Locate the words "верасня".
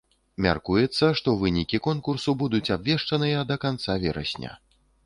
4.09-4.61